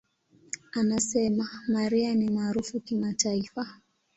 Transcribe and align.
Anasema, 0.71 1.49
"Mariah 1.67 2.15
ni 2.15 2.29
maarufu 2.29 2.79
kimataifa. 2.79 3.67